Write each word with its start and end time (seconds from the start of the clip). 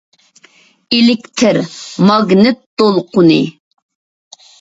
ئېلېكتىر 0.95 1.59
ماگنىت 2.11 2.63
دولقۇنى 2.83 3.37